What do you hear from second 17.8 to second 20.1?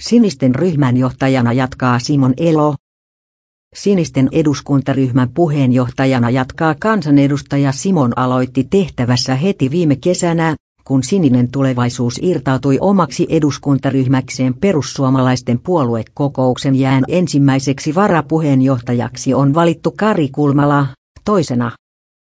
varapuheenjohtajaksi on valittu